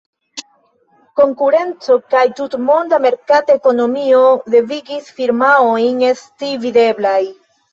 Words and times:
Konkurenco 1.19 1.97
kaj 2.15 2.23
tutmonda 2.39 2.99
merkata 3.05 3.59
ekonomio 3.59 4.23
devigis 4.57 5.13
firmaojn 5.21 6.05
esti 6.11 6.53
videblaj. 6.65 7.19